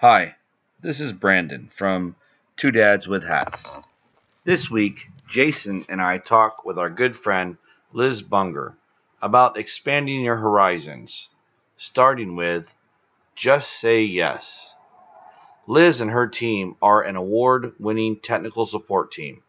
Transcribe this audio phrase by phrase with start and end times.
[0.00, 0.36] Hi,
[0.80, 2.14] this is Brandon from
[2.56, 3.68] Two Dads with Hats.
[4.44, 7.56] This week, Jason and I talk with our good friend
[7.92, 8.76] Liz Bunger
[9.20, 11.28] about expanding your horizons,
[11.78, 12.72] starting with
[13.34, 14.76] Just Say Yes.
[15.66, 19.42] Liz and her team are an award winning technical support team,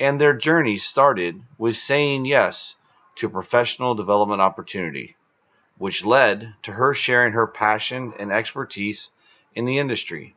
[0.00, 2.76] and their journey started with saying yes
[3.16, 5.16] to professional development opportunity,
[5.76, 9.10] which led to her sharing her passion and expertise
[9.54, 10.34] in the industry.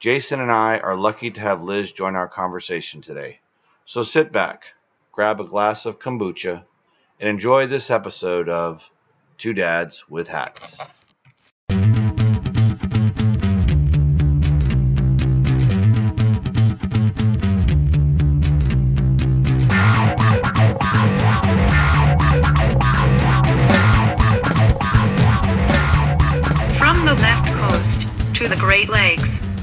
[0.00, 3.40] Jason and I are lucky to have Liz join our conversation today.
[3.86, 4.64] So sit back,
[5.12, 6.64] grab a glass of kombucha,
[7.20, 8.88] and enjoy this episode of
[9.38, 10.78] Two Dads with Hats.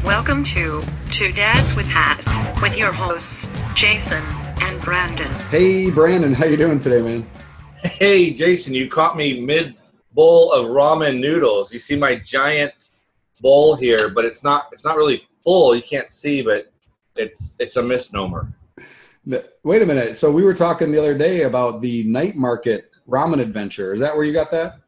[0.04, 4.24] Welcome to Two Dads with Hats with your hosts, Jason
[4.62, 5.32] and Brandon.
[5.50, 7.30] Hey Brandon, how you doing today, man?
[7.84, 9.76] Hey, Jason, you caught me mid
[10.14, 11.72] bowl of ramen noodles.
[11.72, 12.74] You see my giant
[13.42, 15.76] bowl here, but it's not it's not really full.
[15.76, 16.72] You can't see, but
[17.16, 18.52] it's it's a misnomer.
[19.64, 20.18] Wait a minute.
[20.18, 23.94] So we were talking the other day about the night market ramen adventure.
[23.94, 24.81] Is that where you got that?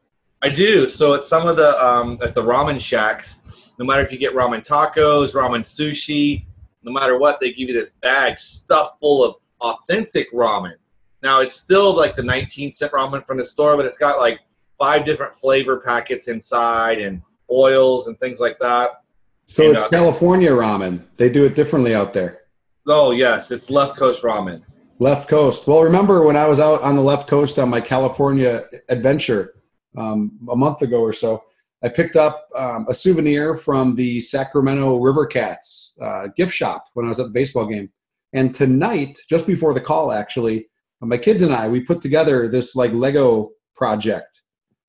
[0.44, 0.90] I do.
[0.90, 3.40] So at some of the um, at the ramen shacks,
[3.78, 6.44] no matter if you get ramen tacos, ramen sushi,
[6.82, 10.74] no matter what, they give you this bag stuffed full of authentic ramen.
[11.22, 14.38] Now it's still like the 19 cent ramen from the store, but it's got like
[14.78, 19.02] five different flavor packets inside and oils and things like that.
[19.46, 21.04] So And, it's uh, California ramen.
[21.16, 22.42] They do it differently out there.
[22.86, 24.60] Oh yes, it's left coast ramen.
[24.98, 25.66] Left coast.
[25.66, 29.53] Well, remember when I was out on the left coast on my California adventure
[29.96, 31.44] um, a month ago or so,
[31.82, 37.04] I picked up um, a souvenir from the Sacramento River Cats uh, gift shop when
[37.04, 37.90] I was at the baseball game.
[38.32, 40.68] And tonight, just before the call, actually,
[41.00, 44.42] my kids and I we put together this like Lego project,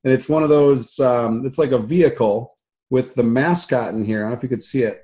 [0.04, 1.00] and it's one of those.
[1.00, 2.56] Um, it's like a vehicle
[2.90, 4.20] with the mascot in here.
[4.20, 5.04] I don't know if you could see it.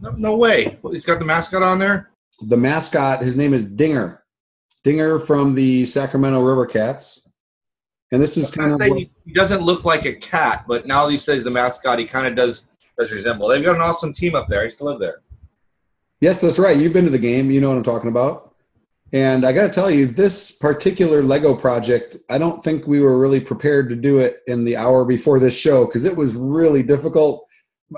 [0.00, 0.78] No, no way.
[0.90, 2.10] He's got the mascot on there.
[2.42, 4.24] The mascot, his name is Dinger.
[4.82, 7.28] Dinger from the Sacramento River Cats.
[8.12, 11.06] And this is kind of what- he, he doesn't look like a cat, but now
[11.06, 13.48] that you say he's the mascot, he kind of does does resemble.
[13.48, 14.60] They've got an awesome team up there.
[14.60, 15.22] I used to live there.
[16.20, 16.76] Yes, that's right.
[16.76, 17.50] You've been to the game.
[17.50, 18.54] You know what I'm talking about.
[19.12, 23.18] And I got to tell you, this particular Lego project, I don't think we were
[23.18, 26.82] really prepared to do it in the hour before this show because it was really
[26.82, 27.44] difficult.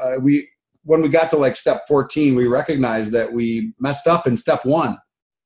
[0.01, 0.49] Uh, we
[0.85, 4.65] when we got to like step 14, we recognized that we messed up in step
[4.65, 4.99] one,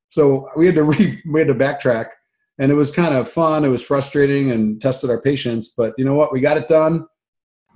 [0.09, 2.11] so we had to re, we had to backtrack,
[2.59, 3.65] and it was kind of fun.
[3.65, 6.33] It was frustrating and tested our patience, but you know what?
[6.33, 7.07] We got it done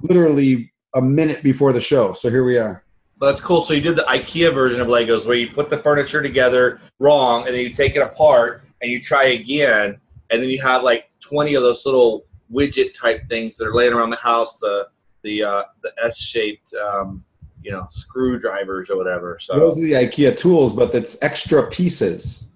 [0.02, 2.12] literally a minute before the show.
[2.12, 2.84] So here we are.
[3.18, 3.60] But that's cool.
[3.60, 7.46] So you did the IKEA version of Legos, where you put the furniture together wrong,
[7.46, 11.10] and then you take it apart and you try again, and then you have like
[11.20, 14.58] 20 of those little widget type things that are laying around the house.
[14.58, 14.88] The
[15.22, 17.22] the uh, the S shaped um,
[17.62, 19.38] you know screwdrivers or whatever.
[19.38, 22.49] So Those are the IKEA tools, but it's extra pieces.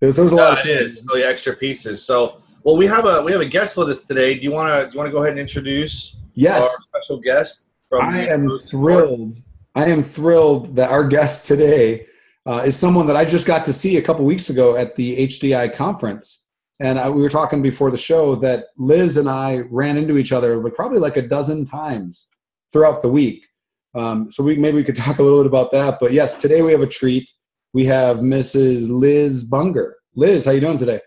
[0.00, 0.64] There's, there's a lot.
[0.64, 1.04] Yeah, of it is.
[1.04, 2.04] The extra pieces.
[2.04, 4.34] So, well, we have a we have a guest with us today.
[4.34, 7.20] Do you want to do you want to go ahead and introduce Yes, our special
[7.20, 7.66] guest?
[7.88, 9.38] From I am thrilled.
[9.74, 12.06] I am thrilled that our guest today
[12.46, 15.26] uh, is someone that I just got to see a couple weeks ago at the
[15.26, 16.46] HDI conference.
[16.80, 20.32] And I, we were talking before the show that Liz and I ran into each
[20.32, 22.28] other like probably like a dozen times
[22.72, 23.46] throughout the week.
[23.94, 25.98] Um, so we maybe we could talk a little bit about that.
[26.00, 27.30] But yes, today we have a treat.
[27.72, 28.88] We have Mrs.
[28.90, 29.94] Liz Bunger.
[30.14, 31.00] Liz, how you doing today?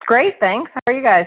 [0.00, 0.70] Great, thanks.
[0.74, 1.26] How are you guys?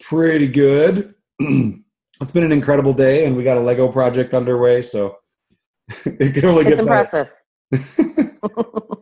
[0.00, 1.14] Pretty good.
[1.38, 5.18] it's been an incredible day, and we got a Lego project underway, so
[6.04, 7.30] it can only It's get better.
[7.72, 8.82] impressive.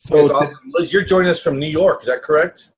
[0.00, 0.56] So It's awesome.
[0.74, 2.02] Liz, you're joining us from New York.
[2.02, 2.70] Is that correct?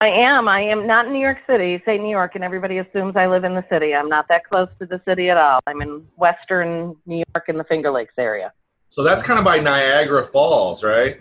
[0.00, 0.48] I am.
[0.48, 1.70] I am not in New York City.
[1.70, 3.94] You say New York, and everybody assumes I live in the city.
[3.94, 5.60] I'm not that close to the city at all.
[5.68, 8.52] I'm in western New York in the Finger Lakes area.
[8.92, 11.18] So that's kind of by Niagara Falls, right?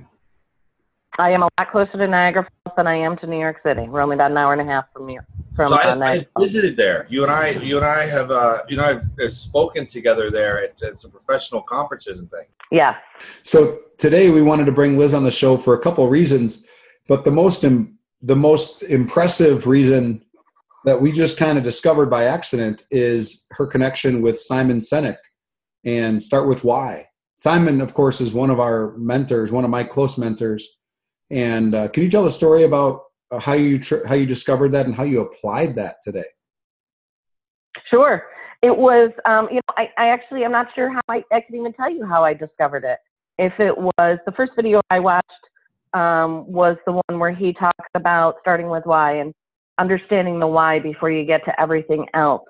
[1.18, 3.84] I am a lot closer to Niagara Falls than I am to New York City.
[3.84, 5.26] We're only about an hour and a half from New York.
[5.56, 7.08] From so I, uh, I Niagara visited there.
[7.10, 10.62] You and I, you and I have, uh, you know, I've, have spoken together there
[10.62, 12.50] at, at some professional conferences and things.
[12.74, 12.98] Yeah.
[13.44, 16.66] so today we wanted to bring Liz on the show for a couple of reasons,
[17.08, 20.26] but the most Im- the most impressive reason
[20.84, 25.18] that we just kind of discovered by accident is her connection with Simon Sinek
[25.86, 27.08] and start with why.
[27.42, 30.78] Simon, of course, is one of our mentors, one of my close mentors.
[31.32, 33.02] And uh, can you tell the story about
[33.32, 36.26] uh, how you tr- how you discovered that and how you applied that today?
[37.90, 38.24] Sure.
[38.62, 41.56] It was, um, you know, I, I actually, I'm not sure how I, I can
[41.56, 43.00] even tell you how I discovered it.
[43.40, 45.28] If it was the first video I watched
[45.94, 49.34] um, was the one where he talks about starting with why and
[49.80, 52.44] understanding the why before you get to everything else.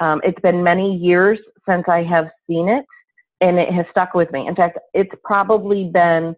[0.00, 1.38] Um, it's been many years
[1.68, 2.84] since I have seen it,
[3.44, 4.48] and it has stuck with me.
[4.48, 6.34] In fact, it's probably been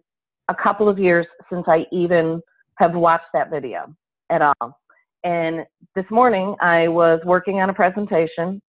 [0.49, 2.41] a couple of years since I even
[2.75, 3.95] have watched that video
[4.29, 4.77] at all.
[5.23, 5.65] And
[5.95, 8.61] this morning, I was working on a presentation,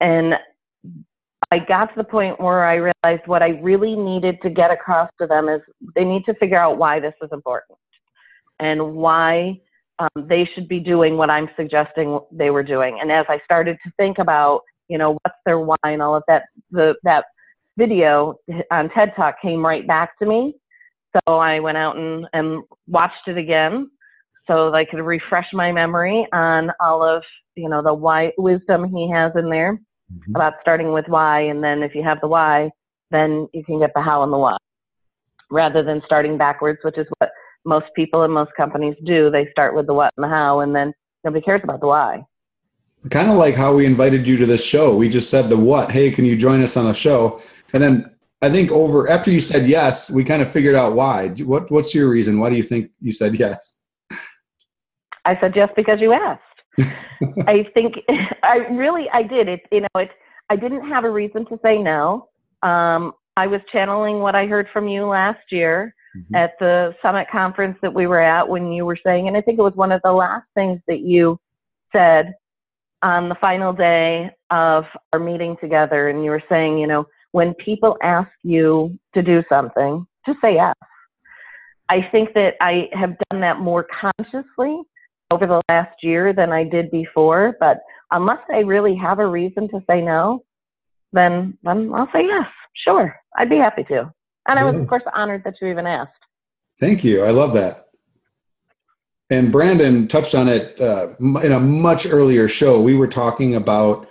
[0.00, 0.34] and
[1.50, 5.10] I got to the point where I realized what I really needed to get across
[5.20, 5.60] to them is
[5.94, 7.78] they need to figure out why this is important
[8.58, 9.60] and why
[9.98, 13.00] um, they should be doing what I'm suggesting they were doing.
[13.02, 16.22] And as I started to think about, you know, what's their why and all of
[16.26, 17.26] that, the, that
[17.76, 18.36] video
[18.70, 20.54] on TED Talk came right back to me.
[21.14, 23.90] So I went out and, and watched it again
[24.46, 27.22] so that I could refresh my memory on all of,
[27.54, 30.34] you know, the why wisdom he has in there mm-hmm.
[30.34, 31.42] about starting with why.
[31.42, 32.70] And then if you have the why,
[33.10, 34.60] then you can get the how and the what
[35.50, 37.30] rather than starting backwards, which is what
[37.64, 39.30] most people and most companies do.
[39.30, 40.92] They start with the what and the how, and then
[41.24, 42.24] nobody cares about the why.
[43.10, 44.94] Kind of like how we invited you to this show.
[44.94, 45.90] We just said the what.
[45.90, 47.42] Hey, can you join us on the show?
[47.72, 48.10] And then
[48.42, 51.28] I think over after you said yes, we kind of figured out why.
[51.28, 52.38] What What's your reason?
[52.38, 53.86] Why do you think you said yes?
[55.24, 56.42] I said yes because you asked.
[57.46, 57.94] I think
[58.42, 59.60] I really I did it.
[59.70, 60.10] You know, it.
[60.50, 62.28] I didn't have a reason to say no.
[62.62, 66.34] Um, I was channeling what I heard from you last year mm-hmm.
[66.34, 69.58] at the summit conference that we were at when you were saying, and I think
[69.58, 71.38] it was one of the last things that you
[71.92, 72.34] said
[73.02, 76.08] on the final day of our meeting together.
[76.08, 80.54] And you were saying, you know, when people ask you to do something, just say
[80.54, 80.74] yes.
[81.88, 84.80] I think that I have done that more consciously
[85.30, 87.56] over the last year than I did before.
[87.58, 87.80] But
[88.10, 90.44] unless I really have a reason to say no,
[91.12, 92.46] then then I'll say yes.
[92.74, 94.12] Sure, I'd be happy to.
[94.48, 96.12] And I was, of course, honored that you even asked.
[96.80, 97.22] Thank you.
[97.22, 97.86] I love that.
[99.30, 102.80] And Brandon touched on it uh, in a much earlier show.
[102.80, 104.08] We were talking about,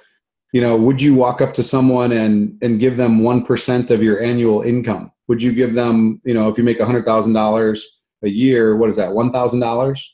[0.51, 4.03] you know, would you walk up to someone and and give them one percent of
[4.03, 5.11] your annual income?
[5.27, 7.85] Would you give them, you know, if you make a hundred thousand dollars
[8.23, 9.13] a year, what is that?
[9.13, 10.13] One thousand dollars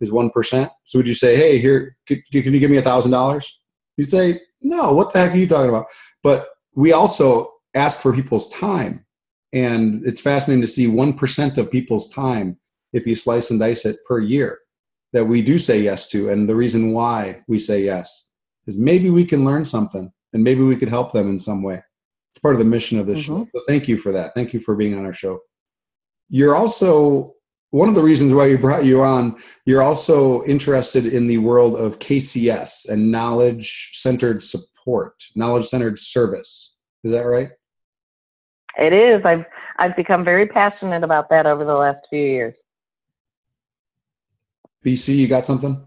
[0.00, 0.70] is one percent.
[0.84, 3.60] So would you say, hey, here, can, can you give me a thousand dollars?
[3.96, 4.92] You'd say, no.
[4.92, 5.86] What the heck are you talking about?
[6.22, 9.04] But we also ask for people's time
[9.52, 12.56] and it's fascinating to see 1% of people's time,
[12.92, 14.60] if you slice and dice it per year,
[15.12, 16.28] that we do say yes to.
[16.28, 18.29] And the reason why we say yes
[18.70, 21.82] is maybe we can learn something and maybe we could help them in some way.
[22.32, 23.42] It's part of the mission of this mm-hmm.
[23.42, 23.48] show.
[23.52, 24.32] So thank you for that.
[24.34, 25.40] Thank you for being on our show.
[26.28, 27.34] You're also
[27.70, 31.76] one of the reasons why we brought you on, you're also interested in the world
[31.76, 36.76] of KCS and knowledge centered support, knowledge centered service.
[37.04, 37.50] Is that right?
[38.76, 39.24] It is.
[39.24, 39.44] I've
[39.78, 42.54] I've become very passionate about that over the last few years.
[44.84, 45.86] BC, you got something?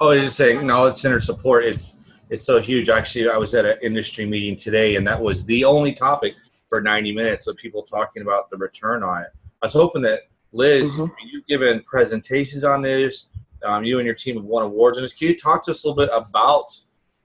[0.00, 1.64] Oh, I just saying knowledge center support.
[1.64, 2.88] It's it's so huge.
[2.88, 6.34] Actually, I was at an industry meeting today, and that was the only topic
[6.68, 9.28] for 90 minutes of people talking about the return on it.
[9.62, 10.22] I was hoping that
[10.52, 11.12] Liz, mm-hmm.
[11.30, 13.30] you've given presentations on this.
[13.64, 15.14] Um, you and your team have won awards on this.
[15.14, 16.78] Can you talk to us a little bit about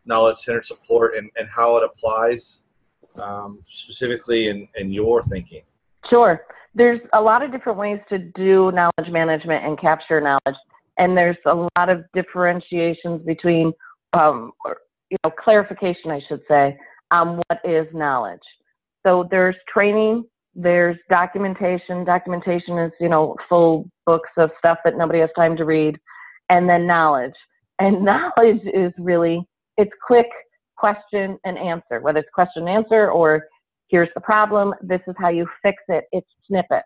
[0.06, 2.64] knowledge center support and, and how it applies
[3.16, 5.62] um, specifically in, in your thinking?
[6.10, 6.46] Sure.
[6.76, 10.60] There's a lot of different ways to do knowledge management and capture knowledge,
[10.98, 13.74] and there's a lot of differentiations between,
[14.14, 14.52] um,
[15.10, 16.78] you know, clarification, I should say,
[17.12, 18.40] on what is knowledge.
[19.06, 20.26] So there's training,
[20.56, 22.04] there's documentation.
[22.04, 25.98] Documentation is, you know, full books of stuff that nobody has time to read,
[26.50, 27.34] and then knowledge.
[27.80, 29.42] And knowledge is really
[29.78, 30.28] it's quick
[30.76, 33.46] question and answer, whether it's question and answer or
[33.88, 36.06] here's the problem, this is how you fix it.
[36.12, 36.84] It's snippet.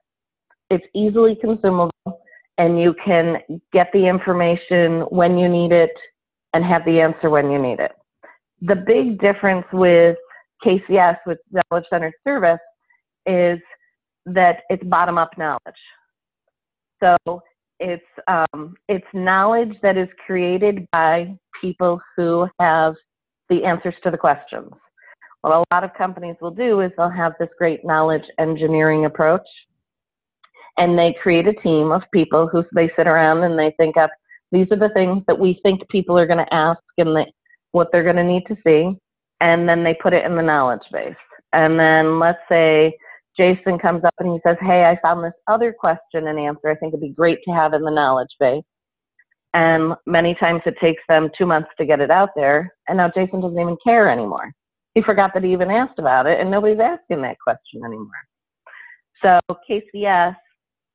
[0.69, 1.91] It's easily consumable
[2.57, 3.37] and you can
[3.71, 5.91] get the information when you need it
[6.53, 7.91] and have the answer when you need it.
[8.65, 10.17] The big difference with
[10.65, 12.59] KCS, with knowledge centered service,
[13.25, 13.59] is
[14.25, 15.59] that it's bottom up knowledge.
[17.01, 17.41] So
[17.79, 22.95] it's um, it's knowledge that is created by people who have
[23.49, 24.71] the answers to the questions.
[25.41, 29.45] What a lot of companies will do is they'll have this great knowledge engineering approach
[30.77, 34.09] and they create a team of people who they sit around and they think up
[34.51, 37.33] these are the things that we think people are going to ask and they,
[37.73, 38.97] what they're going to need to see
[39.41, 41.15] and then they put it in the knowledge base
[41.53, 42.95] and then let's say
[43.37, 46.75] jason comes up and he says hey i found this other question and answer i
[46.75, 48.63] think it'd be great to have in the knowledge base
[49.53, 52.73] And many times it takes them two months to get it out there.
[52.87, 54.51] And now Jason doesn't even care anymore.
[54.95, 58.09] He forgot that he even asked about it, and nobody's asking that question anymore.
[59.23, 59.39] So
[59.69, 60.35] KCS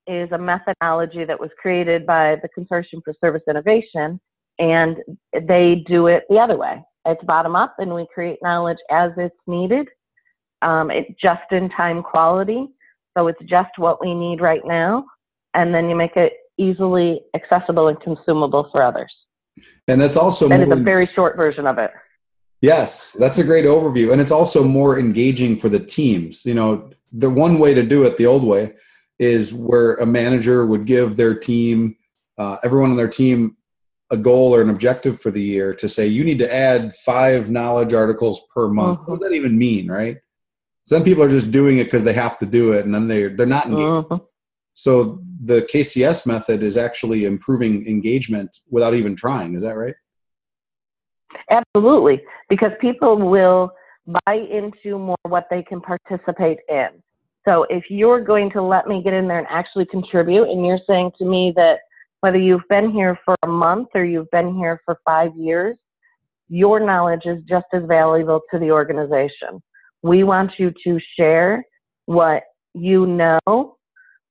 [0.07, 4.21] is a methodology that was created by the Consortium for Service Innovation,
[4.59, 4.97] and
[5.33, 6.83] they do it the other way.
[7.07, 9.89] It's bottom up, and we create knowledge as it's needed.
[10.63, 12.67] Um, it just in time quality,
[13.17, 15.05] so it's just what we need right now,
[15.55, 19.13] and then you make it easily accessible and consumable for others.
[19.87, 21.93] And that's also That is a very short version of it.
[22.61, 26.45] yes, that's a great overview, and it's also more engaging for the teams.
[26.45, 28.75] You know, the one way to do it the old way
[29.21, 31.97] is where a manager would give their team,
[32.37, 33.57] uh, everyone on their team,
[34.11, 37.51] a goal or an objective for the year to say you need to add five
[37.51, 39.01] knowledge articles per month.
[39.07, 40.17] What does that even mean, right?
[40.87, 43.29] Some people are just doing it because they have to do it, and then they
[43.29, 44.09] they're not engaged.
[44.09, 44.27] Mhm.
[44.73, 49.55] So the KCS method is actually improving engagement without even trying.
[49.55, 49.95] Is that right?
[51.51, 53.73] Absolutely, because people will
[54.07, 56.89] buy into more what they can participate in.
[57.45, 60.81] So if you're going to let me get in there and actually contribute, and you're
[60.87, 61.81] saying to me that
[62.21, 65.79] whether you've been here for a month or you've been here for five years,
[66.49, 69.63] your knowledge is just as valuable to the organization.
[70.03, 71.65] We want you to share
[72.07, 72.43] what
[72.75, 73.77] you know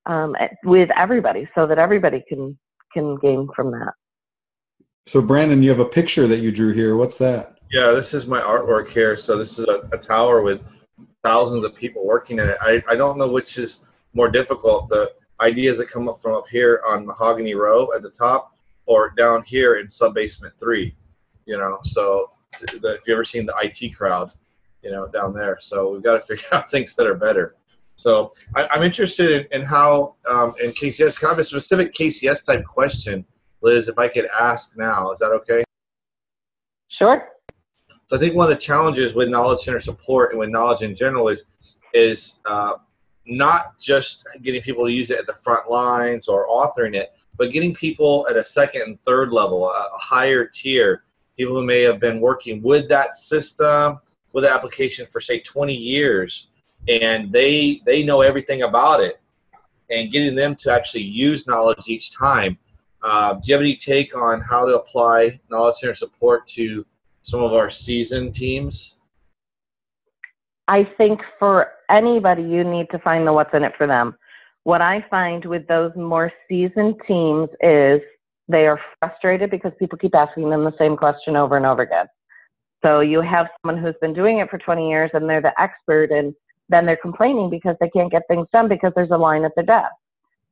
[0.05, 2.57] um, with everybody so that everybody can
[2.93, 3.93] can gain from that.
[5.05, 6.95] So Brandon, you have a picture that you drew here.
[6.95, 7.57] What's that?
[7.71, 9.17] Yeah, this is my artwork here.
[9.17, 10.61] So this is a, a tower with
[11.23, 12.57] thousands of people working in it.
[12.61, 14.89] I, I don't know which is more difficult.
[14.89, 19.13] The ideas that come up from up here on Mahogany Row at the top or
[19.17, 20.95] down here in sub basement three.
[21.45, 24.31] You know, so the, if you ever seen the IT crowd,
[24.81, 25.57] you know, down there.
[25.59, 27.55] So we've got to figure out things that are better.
[27.95, 32.45] So I, I'm interested in, in how um, in KCS, kind of a specific KCS
[32.45, 33.25] type question,
[33.61, 35.63] Liz, if I could ask now, is that okay?
[36.89, 37.27] Sure.
[38.07, 40.95] So I think one of the challenges with knowledge center support and with knowledge in
[40.95, 41.45] general is
[41.93, 42.73] is uh,
[43.27, 47.51] not just getting people to use it at the front lines or authoring it, but
[47.51, 51.03] getting people at a second and third level, a, higher tier,
[51.37, 53.99] people who may have been working with that system,
[54.33, 56.49] with the application for say 20 years,
[56.87, 59.19] and they they know everything about it,
[59.89, 62.57] and getting them to actually use knowledge each time.
[63.03, 66.85] Uh, do you have any take on how to apply knowledge center support to
[67.23, 68.97] some of our seasoned teams?
[70.67, 74.15] I think for anybody, you need to find the what's in it for them.
[74.63, 78.01] What I find with those more seasoned teams is
[78.47, 82.05] they are frustrated because people keep asking them the same question over and over again.
[82.83, 86.11] So you have someone who's been doing it for 20 years and they're the expert,
[86.11, 86.33] and
[86.69, 89.63] then they're complaining because they can't get things done because there's a line at the
[89.63, 89.91] desk.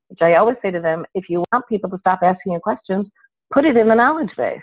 [0.08, 3.08] Which I always say to them if you want people to stop asking you questions,
[3.52, 4.62] put it in the knowledge base.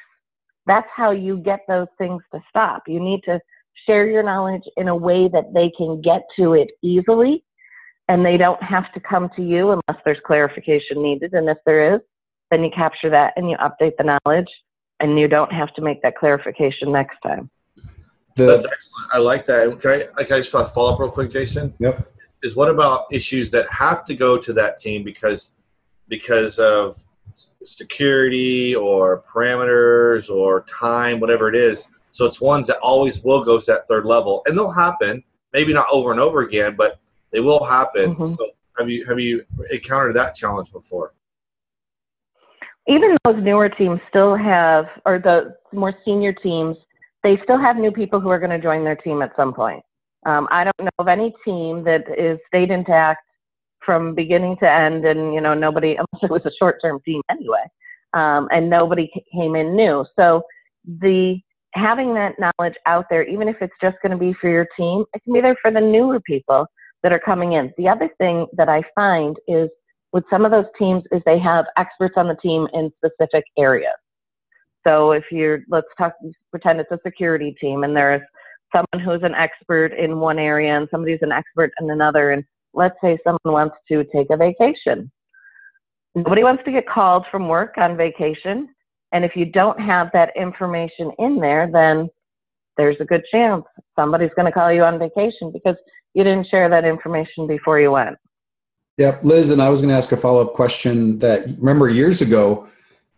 [0.66, 2.84] That's how you get those things to stop.
[2.86, 3.40] You need to
[3.86, 7.44] share your knowledge in a way that they can get to it easily
[8.08, 11.32] and they don't have to come to you unless there's clarification needed.
[11.34, 12.00] And if there is,
[12.50, 14.48] then you capture that and you update the knowledge
[15.00, 17.50] and you don't have to make that clarification next time.
[18.36, 19.12] That's excellent.
[19.12, 19.80] I like that.
[19.80, 21.74] Can I, can I just follow up real quick, Jason?
[21.78, 22.08] yep.
[22.42, 25.52] Is what about issues that have to go to that team because
[26.08, 27.04] because of
[27.64, 31.88] security or parameters or time, whatever it is.
[32.12, 35.22] So it's ones that always will go to that third level, and they'll happen.
[35.52, 37.00] Maybe not over and over again, but
[37.30, 38.14] they will happen.
[38.14, 38.36] Mhm.
[38.36, 41.12] So have you have you encountered that challenge before?
[42.88, 46.76] even those newer teams still have, or the more senior teams,
[47.22, 49.82] they still have new people who are going to join their team at some point.
[50.26, 53.20] Um, I don't know of any team that is stayed intact
[53.84, 57.64] from beginning to end, and you know nobody, unless it was a short-term team anyway,
[58.14, 60.04] um, and nobody came in new.
[60.16, 60.42] So
[60.84, 61.40] the
[61.74, 65.04] having that knowledge out there, even if it's just going to be for your team,
[65.14, 66.66] it can be there for the newer people
[67.02, 67.72] that are coming in.
[67.76, 69.68] The other thing that I find is
[70.12, 73.94] with some of those teams is they have experts on the team in specific areas.
[74.86, 76.12] So if you're, let's talk,
[76.50, 78.22] pretend it's a security team and there's
[78.74, 82.32] someone who's an expert in one area and somebody's an expert in another.
[82.32, 85.10] And let's say someone wants to take a vacation.
[86.14, 88.68] Nobody wants to get called from work on vacation.
[89.12, 92.08] And if you don't have that information in there, then
[92.76, 93.64] there's a good chance
[93.94, 95.76] somebody's going to call you on vacation because
[96.14, 98.16] you didn't share that information before you went.
[98.98, 102.20] Yep, Liz, and I was going to ask a follow up question that remember years
[102.20, 102.68] ago,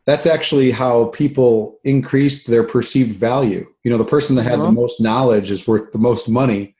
[0.06, 3.66] that's actually how people increased their perceived value.
[3.84, 4.74] You know, the person that had the Mhm.
[4.74, 6.76] most knowledge is worth the most money.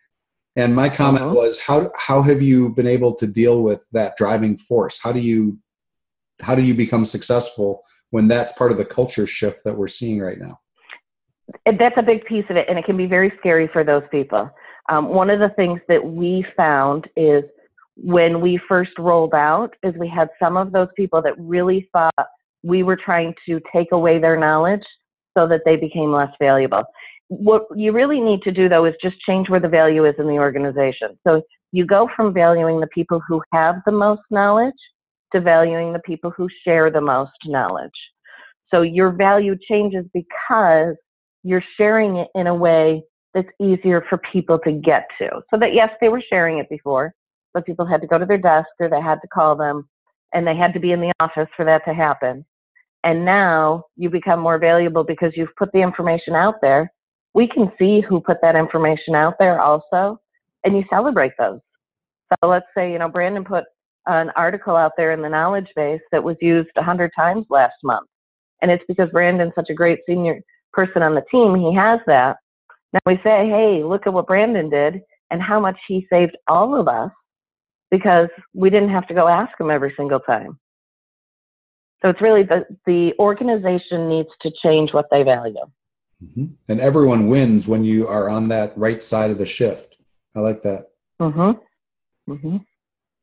[0.57, 1.35] And my comment Mhm.
[1.35, 5.01] was how how have you been able to deal with that driving force?
[5.03, 5.59] How do you
[6.41, 7.83] how do you become successful
[8.15, 10.57] when that's part of the culture shift that we're seeing right now?
[11.67, 14.49] That's a big piece of it, and it can be very scary for those people.
[14.89, 17.43] Um, one of the things that we found is
[17.97, 22.27] when we first rolled out is we had some of those people that really thought
[22.63, 24.85] we were trying to take away their knowledge
[25.37, 26.85] so that they became less valuable.
[27.27, 30.29] What you really need to do though is just change where the value is in
[30.29, 31.19] the organization.
[31.27, 31.43] So
[31.73, 34.73] you go from valuing the people who have the most knowledge
[35.35, 37.91] to valuing the people who share the most knowledge.
[38.71, 40.97] So your value changes because
[41.43, 43.03] you're sharing it in a way
[43.35, 45.29] that's easier for people to get to.
[45.51, 47.15] So that yes, they were sharing it before,
[47.53, 49.89] but people had to go to their desk or they had to call them
[50.33, 52.45] and they had to be in the office for that to happen.
[53.05, 56.91] And now you become more valuable because you've put the information out there.
[57.35, 60.21] We can see who put that information out there also,
[60.65, 61.61] and you celebrate those.
[62.31, 63.65] So let's say, you know, Brandon put
[64.07, 68.09] an article out there in the knowledge base that was used 100 times last month.
[68.63, 70.41] And it's because Brandon's such a great senior
[70.73, 72.37] person on the team, he has that.
[72.93, 76.79] Now we say, hey, look at what Brandon did and how much he saved all
[76.79, 77.11] of us
[77.91, 80.59] because we didn't have to go ask him every single time.
[82.03, 85.65] So it's really the, the organization needs to change what they value.
[86.23, 86.47] Mm-hmm.
[86.69, 89.97] And everyone wins when you are on that right side of the shift.
[90.35, 90.89] I like that.
[91.21, 92.33] Mm-hmm.
[92.33, 92.57] Mm-hmm.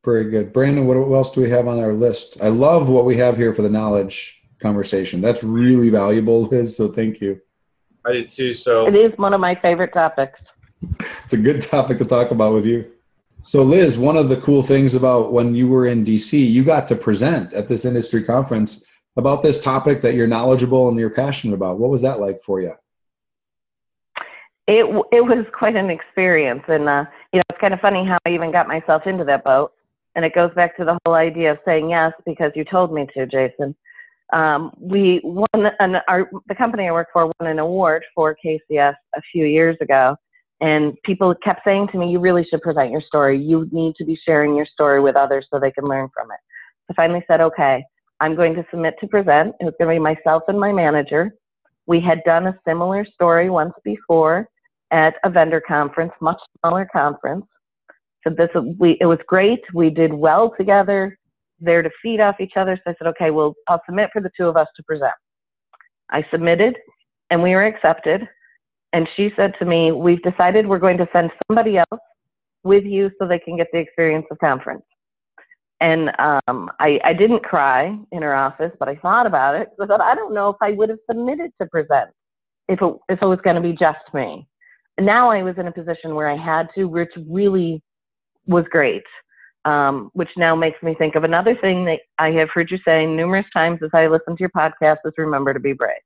[0.04, 0.52] Very good.
[0.52, 2.42] Brandon, what else do we have on our list?
[2.42, 5.22] I love what we have here for the knowledge conversation.
[5.22, 6.78] That's really valuable, Liz.
[6.78, 7.40] So thank you.
[8.06, 8.54] I did too.
[8.54, 10.40] So it is one of my favorite topics.
[11.24, 12.92] It's a good topic to talk about with you.
[13.44, 16.88] So, Liz, one of the cool things about when you were in DC, you got
[16.88, 21.56] to present at this industry conference about this topic that you're knowledgeable and you're passionate
[21.56, 21.80] about.
[21.80, 22.74] What was that like for you?
[24.68, 28.20] It it was quite an experience, and uh, you know, it's kind of funny how
[28.26, 29.74] I even got myself into that boat.
[30.16, 33.08] And it goes back to the whole idea of saying yes because you told me
[33.16, 33.76] to, Jason.
[34.34, 38.96] Um, we won an, our, the company I work for won an award for KCS
[39.16, 40.16] a few years ago,
[40.62, 43.38] and people kept saying to me, "You really should present your story.
[43.38, 46.40] You need to be sharing your story with others so they can learn from it."
[46.90, 47.84] I finally said, "Okay,
[48.22, 51.34] I'm going to submit to present." It was going to be myself and my manager.
[51.88, 54.48] We had done a similar story once before
[54.92, 57.46] at a vendor conference, much smaller conference.
[58.24, 59.62] So this we it was great.
[59.74, 61.18] We did well together
[61.62, 62.80] there to feed off each other.
[62.84, 65.14] So I said, okay, well, I'll submit for the two of us to present.
[66.10, 66.76] I submitted
[67.30, 68.28] and we were accepted.
[68.94, 72.02] And she said to me, we've decided we're going to send somebody else
[72.64, 74.84] with you so they can get the experience of conference.
[75.80, 79.70] And um, I, I didn't cry in her office, but I thought about it.
[79.82, 82.10] I thought, I don't know if I would have submitted to present
[82.68, 84.48] if it, if it was going to be just me.
[85.00, 87.82] Now I was in a position where I had to, which really
[88.48, 89.04] was great
[89.66, 93.16] um, which now makes me think of another thing that I have heard you saying
[93.16, 96.02] numerous times as I listen to your podcast is remember to be brave.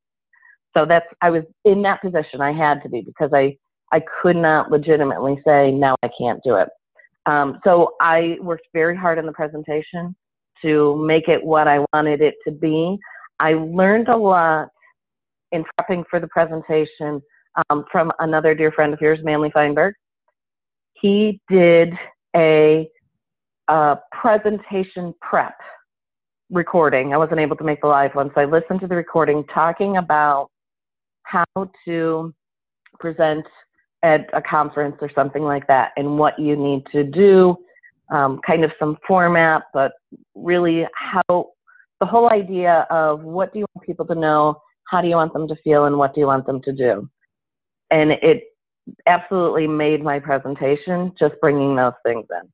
[0.76, 2.42] So that's I was in that position.
[2.42, 3.58] I had to be because I
[3.94, 6.68] I could not legitimately say now I can't do it.
[7.28, 10.16] Um, so I worked very hard on the presentation
[10.62, 12.98] to make it what I wanted it to be.
[13.40, 14.68] I learned a lot
[15.52, 17.22] in prepping for the presentation
[17.70, 19.94] um, from another dear friend of yours, Manly Feinberg.
[21.02, 21.94] He did
[22.36, 22.90] a
[23.68, 25.56] uh, presentation prep
[26.50, 27.14] recording.
[27.14, 29.98] I wasn't able to make the live one, so I listened to the recording talking
[29.98, 30.50] about
[31.24, 31.46] how
[31.86, 32.34] to
[33.00, 33.46] present
[34.04, 37.58] at a conference or something like that and what you need to do,
[38.12, 39.94] um, kind of some format, but
[40.36, 41.50] really how
[42.00, 45.34] the whole idea of what do you want people to know, how do you want
[45.34, 47.10] them to feel, and what do you want them to do.
[47.90, 48.44] And it
[49.08, 52.50] absolutely made my presentation just bringing those things in.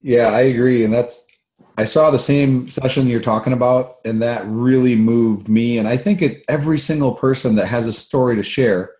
[0.00, 0.84] Yeah, I agree.
[0.84, 1.26] And that's,
[1.78, 5.78] I saw the same session you're talking about, and that really moved me.
[5.78, 8.92] And I think it, every single person that has a story to share,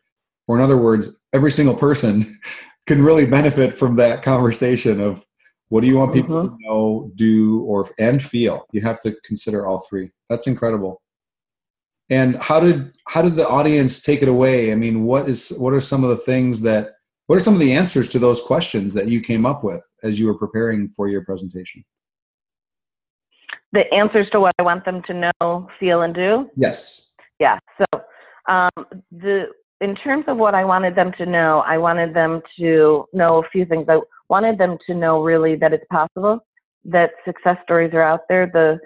[0.48, 2.40] or in other words, every single person
[2.86, 5.24] can really benefit from that conversation of
[5.68, 6.56] what do you want people mm-hmm.
[6.56, 8.66] to know, do, or and feel.
[8.72, 10.10] You have to consider all three.
[10.28, 11.02] That's incredible.
[12.10, 14.72] And how did how did the audience take it away?
[14.72, 16.94] I mean, what is what are some of the things that
[17.26, 20.18] what are some of the answers to those questions that you came up with as
[20.18, 21.84] you were preparing for your presentation?
[23.72, 26.48] The answers to what I want them to know, feel, and do?
[26.56, 27.12] Yes.
[27.40, 27.58] Yeah.
[27.78, 28.00] So,
[28.48, 29.46] um, the
[29.80, 33.48] in terms of what I wanted them to know, I wanted them to know a
[33.48, 33.86] few things.
[33.88, 36.44] I wanted them to know really that it's possible,
[36.84, 38.46] that success stories are out there.
[38.46, 38.78] The,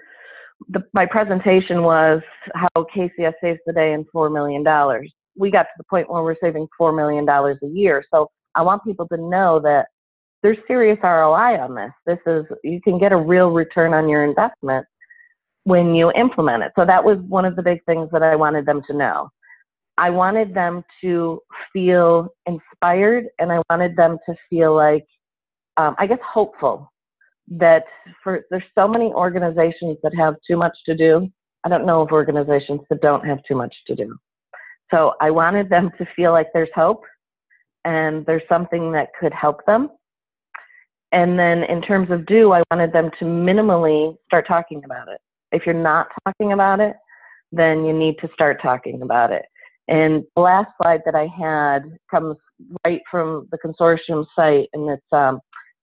[0.67, 2.21] the my presentation was
[2.53, 6.21] how KCS saves the day in four million dollars we got to the point where
[6.21, 8.03] we're saving $4 million a year.
[8.13, 9.87] So I want people to know that
[10.43, 11.91] there's serious ROI on this.
[12.05, 14.85] This is, you can get a real return on your investment
[15.63, 16.73] when you implement it.
[16.77, 19.29] So that was one of the big things that I wanted them to know.
[19.97, 21.41] I wanted them to
[21.73, 25.05] feel inspired and I wanted them to feel like,
[25.77, 26.91] um, I guess, hopeful
[27.51, 27.85] that
[28.23, 31.29] for there's so many organizations that have too much to do.
[31.63, 34.15] I don't know of organizations that don't have too much to do.
[34.91, 37.03] So I wanted them to feel like there's hope
[37.85, 39.89] and there's something that could help them.
[41.11, 45.19] And then in terms of do, I wanted them to minimally start talking about it.
[45.51, 46.95] If you're not talking about it,
[47.51, 49.45] then you need to start talking about it.
[49.87, 52.37] And the last slide that I had comes
[52.85, 55.39] right from the consortium site, and it's um,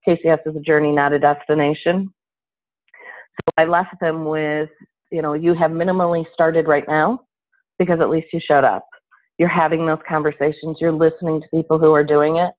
[0.07, 2.13] KCS is a journey, not a destination.
[2.93, 4.69] So I left them with,
[5.11, 7.21] you know, you have minimally started right now
[7.77, 8.87] because at least you showed up.
[9.37, 10.77] You're having those conversations.
[10.81, 12.51] You're listening to people who are doing it.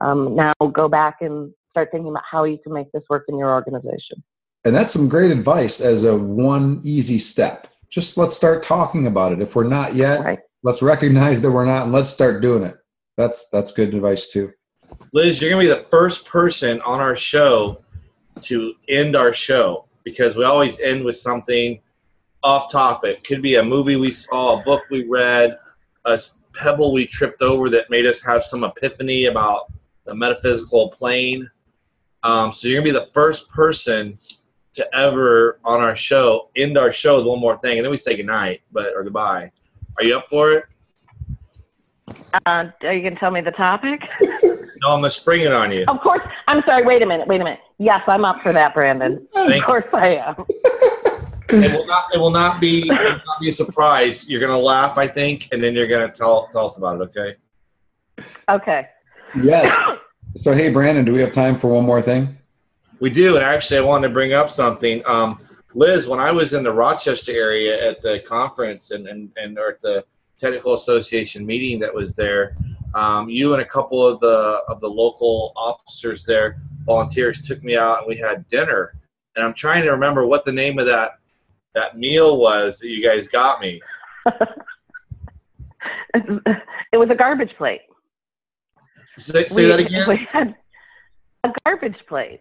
[0.00, 3.38] Um, now go back and start thinking about how you can make this work in
[3.38, 4.22] your organization.
[4.64, 7.68] And that's some great advice as a one easy step.
[7.88, 9.40] Just let's start talking about it.
[9.40, 10.40] If we're not yet, Right.
[10.64, 12.76] let's recognize that we're not and let's start doing it.
[13.16, 14.52] That's that's good advice too.
[15.12, 17.82] Liz, you're gonna be the first person on our show
[18.40, 21.80] to end our show because we always end with something
[22.42, 23.24] off topic.
[23.24, 25.58] Could be a movie we saw, a book we read,
[26.04, 26.20] a
[26.52, 29.72] pebble we tripped over that made us have some epiphany about
[30.04, 31.50] the metaphysical plane.
[32.22, 34.18] Um, so you're gonna be the first person
[34.74, 37.96] to ever on our show end our show with one more thing, and then we
[37.96, 39.50] say goodnight, but or goodbye.
[39.98, 40.64] Are you up for it?
[42.46, 44.00] Uh, are you going to tell me the topic?
[44.82, 45.84] No, I'm gonna spring it on you.
[45.88, 46.22] of course.
[46.48, 46.84] I'm sorry.
[46.84, 47.26] Wait a minute.
[47.28, 47.60] Wait a minute.
[47.78, 49.26] Yes, I'm up for that, Brandon.
[49.34, 50.44] Of Thank course I am.
[51.48, 52.04] It will not.
[52.12, 52.88] It will not be.
[52.88, 54.28] Will not be a surprise.
[54.28, 57.04] You're gonna laugh, I think, and then you're gonna tell tell us about it.
[57.04, 57.36] Okay.
[58.48, 58.88] Okay.
[59.40, 59.76] Yes.
[60.34, 62.36] So hey Brandon, do we have time for one more thing?
[62.98, 65.02] We do, and actually, I wanted to bring up something.
[65.06, 65.38] Um,
[65.72, 69.68] Liz, when I was in the Rochester area at the conference and and, and or
[69.70, 70.04] at the
[70.38, 72.56] technical association meeting that was there,
[72.96, 76.56] um, you and a couple of the of the local officers there,
[76.86, 78.94] volunteers, took me out and we had dinner.
[79.36, 81.18] And I'm trying to remember what the name of that
[81.74, 83.82] that meal was that you guys got me.
[86.14, 87.82] it was a garbage plate.
[89.18, 90.08] Say, say We- that again.
[90.08, 90.54] We had
[91.44, 92.40] a garbage plate.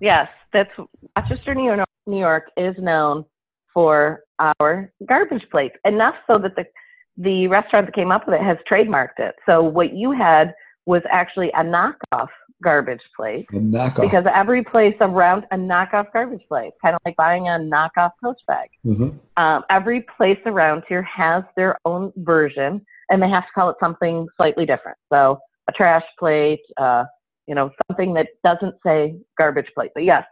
[0.00, 0.70] Yes, that's
[1.16, 3.24] Rochester, New York, New York is known
[3.72, 5.76] for our garbage plates.
[5.86, 6.66] Enough so that the
[7.16, 9.34] the restaurant that came up with it has trademarked it.
[9.46, 10.54] So what you had
[10.86, 12.28] was actually a knockoff
[12.62, 14.00] garbage plate A knockoff.
[14.02, 18.40] because every place around a knockoff garbage plate, kind of like buying a knockoff Coach
[18.46, 18.68] bag.
[18.86, 19.18] Mhm.
[19.36, 23.76] Um, every place around here has their own version, and they have to call it
[23.80, 24.96] something slightly different.
[25.12, 27.04] So a trash plate, uh,
[27.46, 29.90] you know, something that doesn't say garbage plate.
[29.94, 30.24] But yes,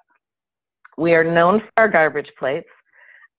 [0.96, 2.68] we are known for our garbage plates,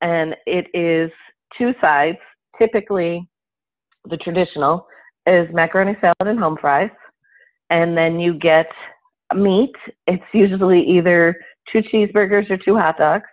[0.02, 1.12] and it is
[1.58, 2.18] two sides.
[2.60, 3.28] Typically,
[4.10, 4.88] the traditional
[5.26, 6.90] is macaroni salad and home fries,
[7.70, 8.68] and then you get
[9.36, 9.76] meat.
[10.08, 11.36] It's usually either
[11.72, 13.26] two cheeseburgers or two hot dogs.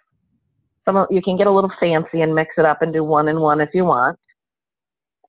[0.85, 3.41] Some you can get a little fancy and mix it up and do one and
[3.41, 4.19] one if you want.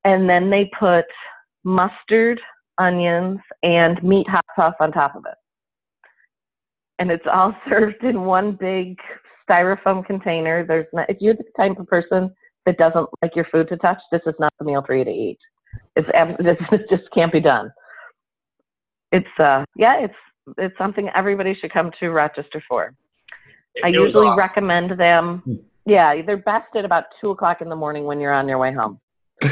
[0.03, 1.05] And then they put
[1.63, 2.39] mustard,
[2.77, 5.35] onions, and meat hot sauce on top of it.
[6.99, 8.97] And it's all served in one big
[9.49, 10.65] styrofoam container.
[10.65, 12.33] There's not, if you're the type of person
[12.65, 15.11] that doesn't like your food to touch, this is not the meal for you to
[15.11, 15.39] eat.
[15.95, 16.07] It's
[16.43, 17.71] this this just can't be done.
[19.11, 20.15] It's uh yeah, it's
[20.57, 22.93] it's something everybody should come to Rochester for.
[23.83, 24.39] I It was usually awesome.
[24.39, 25.39] recommend them.
[25.45, 25.55] Hmm.
[25.85, 28.71] Yeah, they're best at about two o'clock in the morning when you're on your way
[28.73, 28.99] home.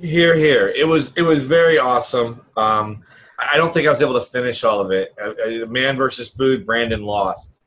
[0.00, 0.68] Here, here.
[0.68, 2.40] It was it was very awesome.
[2.56, 3.02] Um,
[3.36, 5.12] I don't think I was able to finish all of it.
[5.20, 5.32] Uh,
[5.64, 6.64] uh, Man versus food.
[6.64, 7.60] Brandon lost,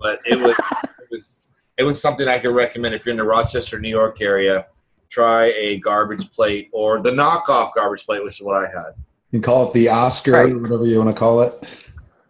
[0.00, 0.54] but it was
[1.00, 4.20] it was it was something I could recommend if you're in the Rochester, New York
[4.20, 4.66] area.
[5.08, 8.92] Try a garbage plate or the knockoff garbage plate, which is what I had.
[9.30, 10.60] You can call it the Oscar, Right.
[10.60, 11.54] whatever you want to call it.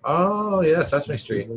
[0.05, 1.49] Oh yes, Sesame Street.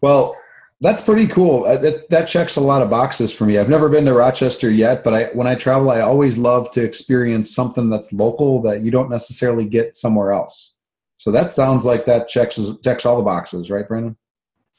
[0.00, 0.36] Well,
[0.80, 1.64] that's pretty cool.
[1.64, 3.58] Uh, that, that checks a lot of boxes for me.
[3.58, 6.82] I've never been to Rochester yet, but I, when I travel, I always love to
[6.82, 10.74] experience something that's local that you don't necessarily get somewhere else.
[11.18, 14.16] So that sounds like that checks checks all the boxes, right, Brandon?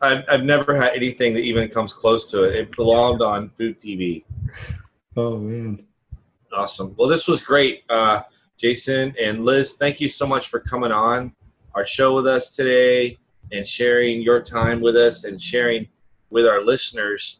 [0.01, 2.55] I've, I've never had anything that even comes close to it.
[2.55, 4.23] It belonged on Food TV.
[5.15, 5.85] Oh man,
[6.53, 6.93] Awesome.
[6.97, 7.83] Well, this was great.
[7.89, 8.23] Uh,
[8.57, 11.33] Jason and Liz, thank you so much for coming on
[11.73, 13.17] our show with us today
[13.51, 15.87] and sharing your time with us and sharing
[16.29, 17.39] with our listeners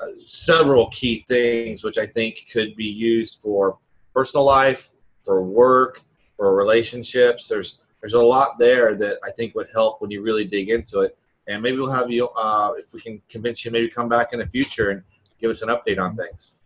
[0.00, 3.78] uh, several key things which I think could be used for
[4.14, 4.90] personal life,
[5.22, 6.02] for work,
[6.36, 7.48] for relationships.
[7.48, 11.00] There's there's a lot there that I think would help when you really dig into
[11.00, 11.18] it.
[11.50, 14.38] And maybe we'll have you uh, if we can convince you maybe come back in
[14.38, 15.02] the future and
[15.40, 16.58] give us an update on things.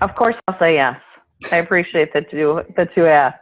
[0.00, 1.00] Of course, I'll say yes.
[1.50, 3.38] I appreciate the two the two asks.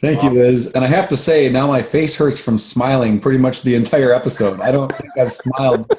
[0.00, 0.72] Thank you, Liz.
[0.72, 4.12] And I have to say, now my face hurts from smiling pretty much the entire
[4.12, 4.60] episode.
[4.60, 5.90] I don't think I've smiled.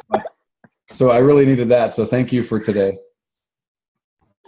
[0.91, 1.93] So I really needed that.
[1.93, 2.97] So thank you for today.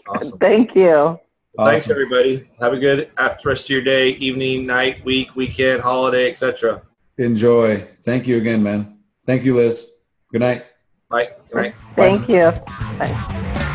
[0.07, 0.37] Awesome.
[0.37, 1.19] Thank you.
[1.57, 2.49] Thanks, everybody.
[2.61, 6.83] Have a good after rest of your day, evening, night, week, weekend, holiday, etc.
[7.19, 7.85] Enjoy.
[8.03, 8.97] Thank you again, man.
[9.25, 9.91] Thank you, Liz.
[10.31, 10.63] Good night.
[11.09, 11.29] Bye.
[11.51, 11.75] Good night.
[11.97, 12.51] Thank you.
[12.97, 13.65] Bye.